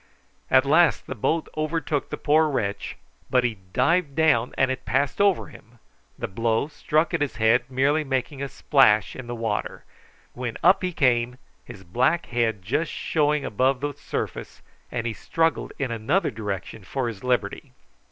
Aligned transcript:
At 0.49 0.65
last 0.65 1.05
the 1.05 1.13
boat 1.13 1.47
overtook 1.55 2.09
the 2.09 2.17
poor 2.17 2.49
wretch, 2.49 2.97
but 3.29 3.43
he 3.43 3.59
dived 3.71 4.15
down 4.15 4.51
and 4.57 4.71
it 4.71 4.83
passed 4.83 5.21
over 5.21 5.45
him, 5.49 5.77
the 6.17 6.27
blow 6.27 6.69
struck 6.69 7.13
at 7.13 7.21
his 7.21 7.35
head 7.35 7.69
merely 7.69 8.03
making 8.03 8.41
a 8.41 8.49
splash 8.49 9.15
in 9.15 9.27
the 9.27 9.35
water, 9.35 9.83
when 10.33 10.57
up 10.63 10.81
he 10.81 10.91
came, 10.91 11.37
his 11.63 11.83
black 11.83 12.25
head 12.25 12.63
just 12.63 12.91
showing 12.91 13.45
above 13.45 13.79
the 13.81 13.93
surface, 13.93 14.63
and 14.91 15.05
he 15.05 15.13
struggled 15.13 15.71
in 15.77 15.91
another 15.91 16.31
direction 16.31 16.83
for 16.83 17.07
his 17.07 17.23
liberty. 17.23 17.71